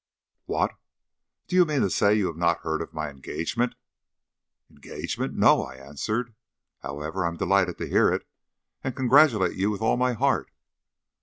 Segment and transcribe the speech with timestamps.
[0.45, 0.71] "What!
[1.47, 3.75] Do you mean to say you have not heard of my engagement?"
[4.67, 5.35] "Engagement!
[5.35, 6.33] No!" I answered.
[6.79, 8.25] "However, I am delighted to hear it,
[8.83, 10.49] and congratulate you with all my heart."